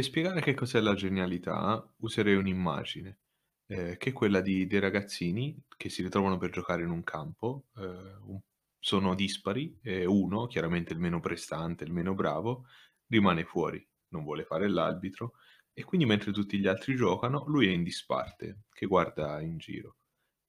[0.00, 3.18] Per spiegare che cos'è la genialità, userei un'immagine,
[3.66, 7.66] ehm, che è quella di dei ragazzini che si ritrovano per giocare in un campo,
[7.76, 8.40] ehm, un
[8.78, 12.64] sono dispari e uno, chiaramente il meno prestante, il meno bravo,
[13.08, 15.34] rimane fuori, non vuole fare l'arbitro
[15.74, 19.96] e quindi mentre tutti gli altri giocano, lui è in disparte, che guarda in giro.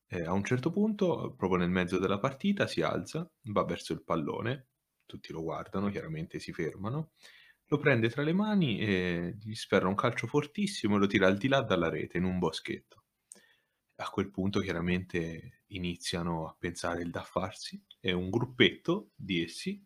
[0.08, 4.04] E a un certo punto, proprio nel mezzo della partita, si alza, va verso il
[4.04, 4.70] pallone,
[5.06, 7.12] tutti lo guardano, chiaramente si fermano,
[7.72, 11.38] lo prende tra le mani e gli sferra un calcio fortissimo e lo tira al
[11.38, 13.06] di là dalla rete, in un boschetto.
[13.96, 19.82] A quel punto chiaramente iniziano a pensare il da farsi e un gruppetto di essi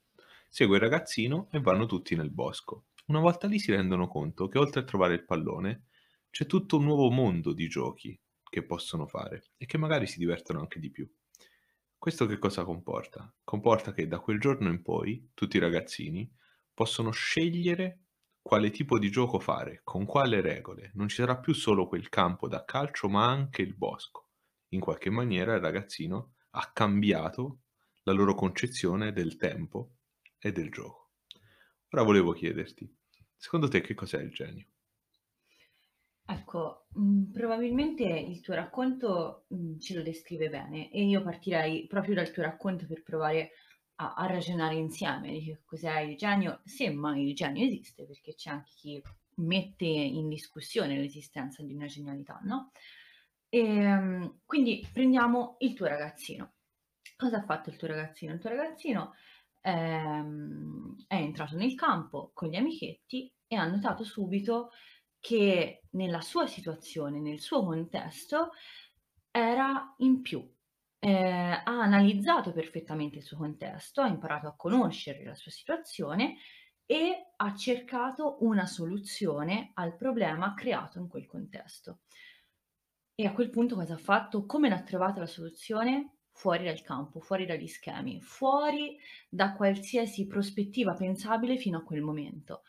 [0.49, 2.85] segue il ragazzino e vanno tutti nel bosco.
[3.07, 5.83] Una volta lì si rendono conto che oltre a trovare il pallone
[6.31, 10.59] c'è tutto un nuovo mondo di giochi che possono fare e che magari si divertono
[10.59, 11.07] anche di più.
[11.99, 13.31] Questo che cosa comporta?
[13.43, 16.27] Comporta che da quel giorno in poi tutti i ragazzini
[16.75, 18.01] possono scegliere
[18.43, 20.91] quale tipo di gioco fare, con quale regole.
[20.93, 24.29] Non ci sarà più solo quel campo da calcio, ma anche il bosco.
[24.69, 27.61] In qualche maniera il ragazzino ha cambiato
[28.03, 29.95] la loro concezione del tempo
[30.37, 31.13] e del gioco.
[31.89, 32.95] Ora volevo chiederti,
[33.35, 34.67] secondo te che cos'è il genio?
[36.27, 42.15] Ecco, mhmm, probabilmente il tuo racconto, mhmm, ce lo descrive bene e io partirei proprio
[42.15, 43.51] dal tuo racconto per provare
[43.97, 48.35] a a ragionare insieme di che cos'è il genio, se mai il genio esiste, perché
[48.35, 49.01] c'è anche chi
[49.37, 52.71] mette in discussione l'esistenza di una genialità, no,
[53.49, 56.53] ehm, quindi prendiamo il tuo ragazzino.
[57.17, 58.33] Cosa ha fatto il tuo ragazzino?
[58.33, 59.13] Il tuo ragazzino,
[59.61, 64.71] ehm, è entrato nel campo con gli amichetti e ha notato subito
[65.19, 68.51] che nella sua situazione, nel suo contesto,
[69.31, 70.54] era in più.
[70.99, 76.37] Ehm, ha analizzato perfettamente il suo contesto, ha imparato a conoscere la sua situazione
[76.85, 81.99] e ha cercato una soluzione al problema creato in quel contesto.
[83.13, 84.45] E a quel punto cosa ha fatto?
[84.45, 86.19] Come l'ha trovata la soluzione?
[86.31, 88.97] Fuori dal campo, fuori dagli schemi, fuori
[89.29, 92.63] da qualsiasi prospettiva pensabile fino a quel momento.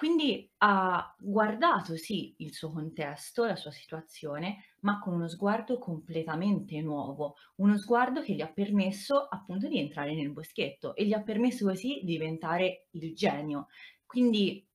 [0.00, 6.80] Quindi ha guardato sì il suo contesto, la sua situazione, ma con uno sguardo completamente
[6.80, 11.20] nuovo, uno sguardo che gli ha permesso appunto di entrare nel boschetto e gli ha
[11.20, 13.66] permesso così di diventare il genio.
[14.06, 14.66] Quindi,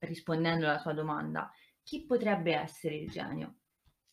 [0.00, 1.50] rispondendo alla tua domanda,
[1.82, 3.60] chi potrebbe essere il genio?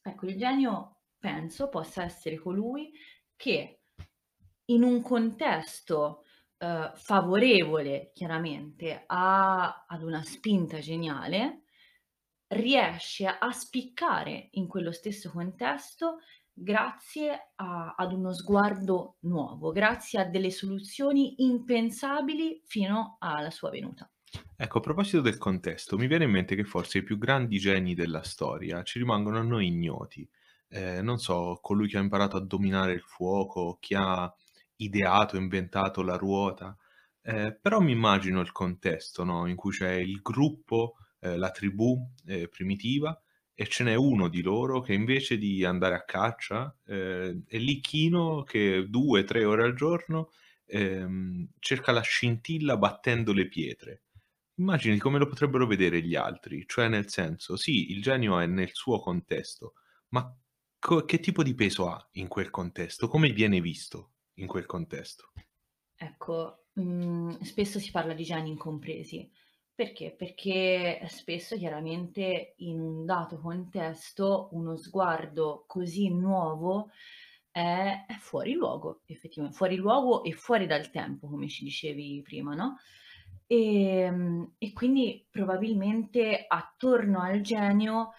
[0.01, 2.90] Ecco, il genio penso possa essere colui
[3.35, 3.81] che
[4.68, 6.22] in un contesto
[6.63, 11.63] Uhm, favorevole chiaramente a ad una spinta geniale,
[12.47, 16.19] riesce a spiccare in quello stesso contesto
[16.53, 24.09] grazie a ad uno sguardo nuovo, grazie a delle soluzioni impensabili fino alla sua venuta.
[24.56, 27.94] Ecco, a proposito del contesto, mi viene in mente che forse i più grandi geni
[27.94, 30.28] della storia ci rimangono a noi ignoti.
[30.69, 34.34] Ehm, non so, colui che ha imparato a dominare il fuoco, chi ha
[34.83, 36.75] ideato, inventato la ruota,
[37.23, 41.97] ehm, però mi immagino il contesto, no, in cui c'è il gruppo, ehm, la tribù,
[42.25, 43.17] ehm, primitiva
[43.55, 47.79] e ce n'è uno di loro che invece di andare a caccia, ehm, è lì
[47.81, 50.31] chino che 2, 3 ore al giorno,
[50.66, 54.01] ehm, cerca la scintilla battendo le pietre.
[54.55, 58.69] Immagini come lo potrebbero vedere gli altri, cioè nel senso, sì, il genio è nel
[58.73, 59.73] suo contesto,
[60.09, 60.31] ma
[60.79, 63.07] co che tipo di peso ha in quel contesto?
[63.07, 64.12] Come viene visto?
[64.35, 65.31] In quel contesto.
[65.95, 69.29] Ecco, mhmm, spesso si parla di geni incompresi.
[69.75, 70.13] Perché?
[70.16, 76.91] Perché spesso chiaramente in un dato contesto uno sguardo così nuovo
[77.49, 82.77] è fuori luogo, effettiva fuori luogo e fuori dal tempo, come ci dicevi prima, no,
[83.47, 88.11] ehm, e quindi probabilmente attorno al genio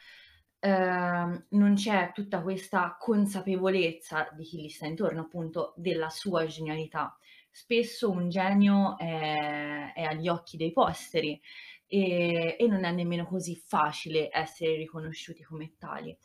[0.64, 7.16] ehm, non c'è tutta questa consapevolezza di chi gli sta intorno, appunto, della sua genialità.
[7.50, 11.40] Spesso un genio è è agli occhi dei posteri,
[11.86, 16.16] e e non è nemmeno così facile essere riconosciuti come tali.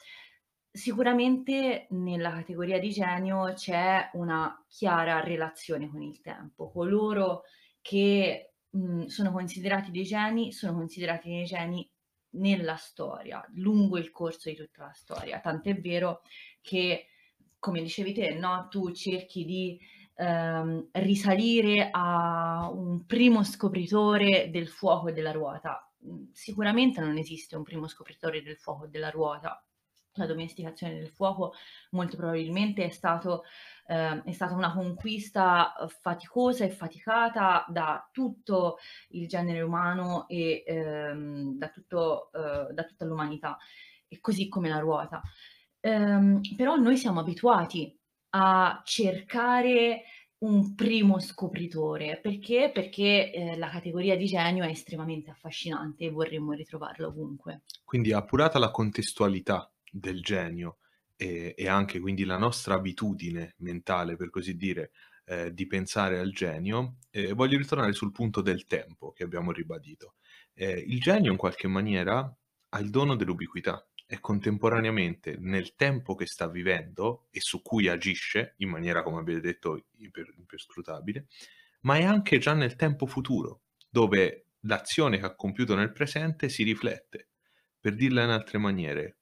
[0.72, 6.72] Sicuramente nella categoria di genio c'è una chiara relazione con il tempo.
[6.72, 7.44] Coloro
[7.82, 11.90] che, mhmm, sono considerati dei geni, sono considerati dei geni
[12.32, 15.40] nella storia, lungo il corso di tutta la storia.
[15.40, 16.22] Tant'è vero
[16.62, 17.08] che,
[17.58, 19.80] come dicevi te, no, tu cerchi di,
[20.16, 25.84] ehm, risalire a un primo scopritore del fuoco e della ruota.
[26.32, 29.64] Sicuramente non esiste un primo scopritore del fuoco e della ruota.
[30.20, 31.54] La domesticazione del fuoco
[31.92, 33.44] molto probabilmente è, stato,
[33.88, 38.78] eh, è stata una conquista faticosa e faticata da tutto
[39.10, 43.58] il genere umano e ehm, da, tutto, eh, da, tutta l'umanità,
[44.08, 45.22] e così come la ruota.
[45.82, 47.98] Ehm, però noi siamo abituati
[48.32, 50.04] a cercare
[50.40, 52.20] un primo scopritore.
[52.22, 52.72] Perché?
[52.74, 57.64] Perché, ehm, la categoria di genio è estremamente affascinante e vorremmo ritrovarlo ovunque.
[57.84, 60.78] Quindi appurata la contestualità del genio
[61.16, 64.92] e e anche quindi la nostra abitudine mentale, per così dire,
[65.26, 70.16] ehm, di pensare al genio, ehm, voglio ritornare sul punto del tempo che abbiamo ribadito.
[70.54, 72.34] Ehm, il genio in qualche maniera
[72.72, 78.54] ha il dono dell'ubiquità e contemporaneamente nel tempo che sta vivendo e su cui agisce
[78.58, 81.28] in maniera, come avete detto, iper, iperscrutabile,
[81.82, 86.64] ma è anche già nel tempo futuro, dove l'azione che ha compiuto nel presente si
[86.64, 87.30] riflette.
[87.80, 89.19] Per dirla in altre maniere,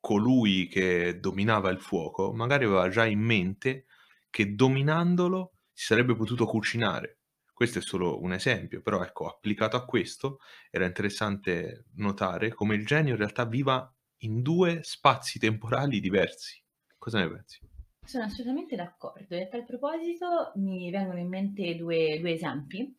[0.00, 3.84] colui che dominava il fuoco magari aveva già in mente
[4.30, 7.18] che dominandolo si sarebbe potuto cucinare.
[7.52, 10.38] Questo è solo un esempio, però ecco, applicato a questo
[10.70, 13.92] era interessante notare come il genio in realtà viva
[14.22, 16.62] in due spazi temporali diversi.
[16.96, 17.60] Cosa ne pensi?
[18.02, 22.94] Sono assolutamente d'accordo e a tal proposito mi vengono in mente due, due esempi.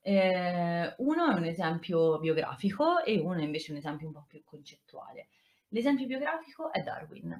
[0.00, 4.42] Eh, uno è un esempio biografico e uno è invece un esempio un po' più
[4.44, 5.28] concettuale.
[5.76, 7.38] L'esempio biografico è Darwin.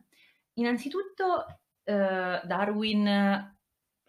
[0.59, 1.47] Innanzitutto
[1.85, 3.56] eh, Darwin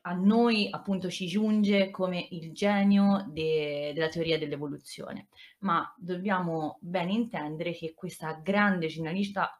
[0.07, 5.27] a noi appunto ci giunge come il genio de- della teoria dell'evoluzione,
[5.59, 9.53] ma dobbiamo ben intendere che questa grande genialità,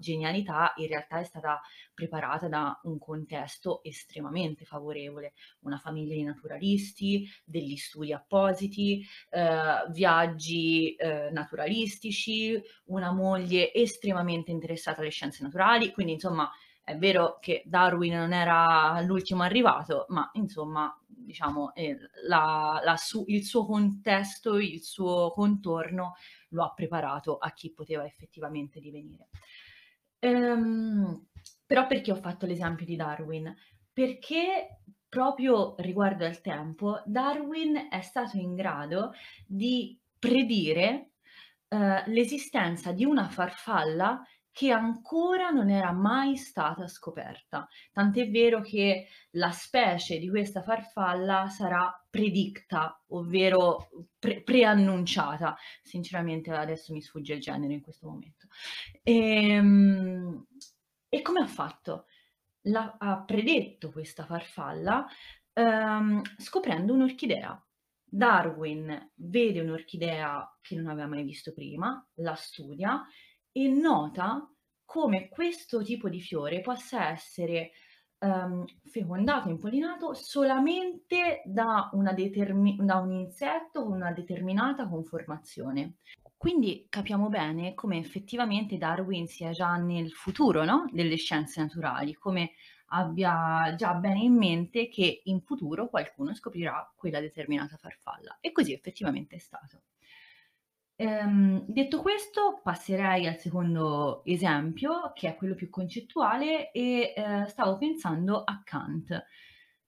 [0.77, 1.59] in realtà è stata
[1.93, 10.95] preparata da un contesto estremamente favorevole, una famiglia di naturalisti, degli studi appositi, eh, viaggi
[10.95, 16.49] eh, naturalistici, una moglie estremamente interessata alle scienze naturali, quindi insomma
[16.87, 23.25] è vero che Darwin non era l'ultimo arrivato, ma insomma, diciamo, eh, la, la su,
[23.27, 26.13] il suo contesto, il suo contorno
[26.51, 29.27] lo ha preparato a chi poteva effettivamente divenire.
[30.19, 31.27] Ehm,
[31.65, 33.53] però perché ho fatto l'esempio di Darwin?
[33.91, 34.79] Perché
[35.09, 39.11] proprio riguardo al tempo, Darwin è stato in grado
[39.45, 41.09] di predire
[41.67, 44.23] eh, l'esistenza di una farfalla
[44.57, 47.67] che ancora non era mai stata scoperta.
[47.91, 53.87] Tant'è vero che la specie di questa farfalla sarà predicta, ovvero
[54.17, 55.55] pre- preannunciata.
[55.83, 58.47] Sinceramente adesso mi sfugge il genere in questo momento.
[59.03, 60.47] E, ehm,
[61.07, 62.07] e come ha fatto?
[62.61, 65.05] La, ha predetto questa farfalla
[65.53, 67.63] ehm, scoprendo un'orchidea.
[68.03, 73.05] Darwin vede un'orchidea che non aveva mai visto prima, la studia
[73.57, 74.47] e nota
[74.85, 77.71] come questo tipo di fiore possa essere
[78.19, 85.95] um, fecondato, impollinato solamente da, determi- da un insetto con una determinata conformazione.
[86.37, 90.87] Quindi capiamo bene come effettivamente Darwin sia già nel futuro no?
[90.91, 92.51] delle scienze naturali, come
[92.89, 98.37] abbia già bene in mente che in futuro qualcuno scoprirà quella determinata farfalla.
[98.39, 99.81] E così effettivamente è stato.
[100.99, 107.77] Ehm, detto questo, passerei al secondo esempio, che è quello più concettuale, e eh, stavo
[107.77, 109.25] pensando a Kant.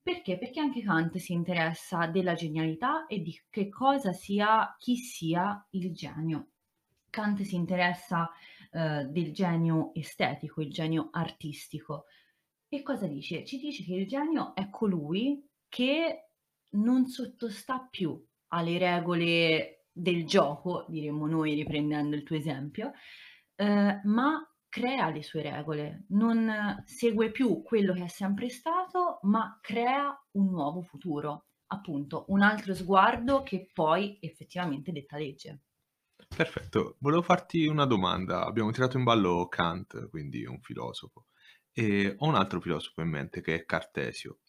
[0.03, 0.37] Perché?
[0.37, 5.91] Perché anche Kant si interessa della genialità e di che cosa sia, chi sia il
[5.93, 6.49] genio.
[7.09, 8.29] Kant si interessa
[8.71, 12.05] eh, del genio estetico, il genio artistico.
[12.67, 13.43] E cosa dice?
[13.45, 16.29] Ci dice che il genio è colui che
[16.73, 22.91] non sottostà più alle regole del gioco, diremmo noi riprendendo il tuo esempio,
[23.55, 29.57] eh, ma crea le sue regole, non segue più quello che è sempre stato, ma
[29.61, 35.61] crea un nuovo futuro, appunto un altro sguardo che poi effettivamente detta legge.
[36.27, 38.45] Perfetto, volevo farti una domanda.
[38.45, 41.25] Abbiamo tirato in ballo Kant, quindi un filosofo,
[41.71, 44.39] e ho un altro filosofo in mente che è Cartesio.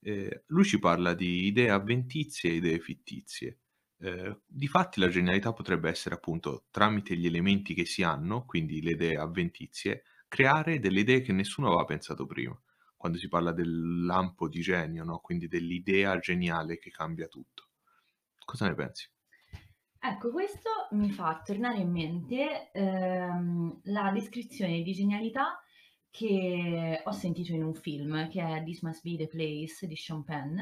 [0.00, 3.58] Eh, lui ci parla di idee avventizie e idee fittizie.
[4.00, 8.92] Ehm, difatti la genialità potrebbe essere appunto, tramite gli elementi che si hanno, quindi le
[8.92, 12.58] idee avventizie, creare delle idee che nessuno aveva pensato prima.
[12.96, 17.68] Quando si parla del lampo di genio, no, quindi dell'idea geniale che cambia tutto.
[18.44, 19.08] Cosa ne pensi?
[19.98, 25.60] Ecco, questo mi fa tornare in mente, ehm, la descrizione di genialità
[26.10, 30.22] che ho sentito in un film, che è This Must Be the Place di Sean
[30.24, 30.58] Penn,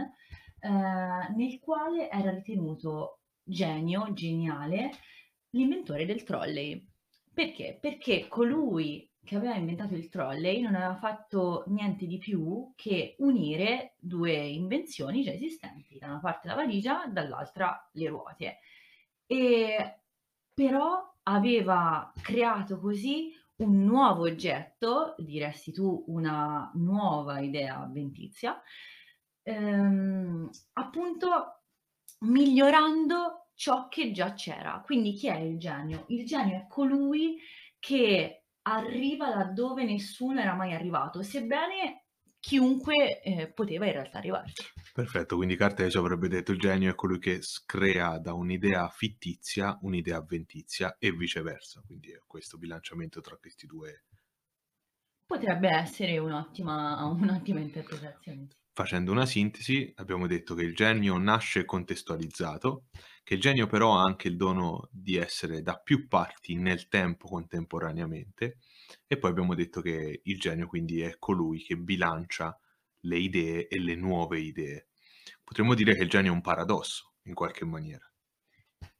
[0.61, 4.91] ehm, nel quale era ritenuto genio, geniale,
[5.51, 6.85] l'inventore del trolley.
[7.33, 7.79] Perché?
[7.81, 13.97] Perché colui che aveva inventato il trolley non aveva fatto niente di più che unire
[13.99, 18.59] due invenzioni già esistenti, da una parte la valigia, dall'altra le ruote.
[19.27, 20.01] E
[20.53, 28.61] però aveva creato così un nuovo oggetto, diresti tu una nuova idea avventizia,
[29.43, 31.64] ehm, appunto
[32.21, 34.83] migliorando ciò che già c'era.
[34.85, 36.05] Quindi chi è il genio?
[36.09, 37.39] Il genio è colui
[37.79, 42.07] che arriva laddove nessuno era mai arrivato, sebbene
[42.39, 44.63] chiunque eh, poteva in realtà arrivarci.
[44.93, 50.19] Perfetto, quindi Cartesio avrebbe detto il genio è colui che crea da un'idea fittizia un'idea
[50.19, 54.05] avventizia e viceversa, quindi è questo bilanciamento tra questi due.
[55.27, 58.49] Potrebbe essere un'ottima, un'ottima interpretazione.
[58.75, 62.89] Facendo una sintesi, abbiamo detto che il genio nasce contestualizzato,
[63.23, 67.29] che il genio però ha anche il dono di essere da più parti nel tempo
[67.29, 68.59] contemporaneamente,
[69.07, 72.59] e poi abbiamo detto che il genio quindi è colui che bilancia
[73.03, 74.89] le idee e le nuove idee.
[75.45, 78.14] Potremmo dire che il genio è un paradosso, in qualche maniera.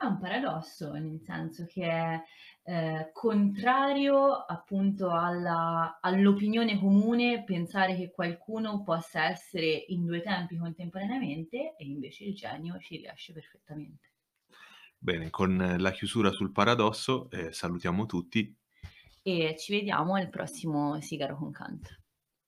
[0.05, 2.23] È un paradosso, nel senso che è
[2.65, 11.75] eh, contrario appunto alla, all'opinione comune pensare che qualcuno possa essere in due tempi contemporaneamente
[11.79, 14.13] e invece il genio ci riesce perfettamente.
[14.99, 18.55] Bene, con la chiusura sul paradosso eh, salutiamo tutti
[19.23, 22.04] e ci vediamo al prossimo Sigaro con Kant.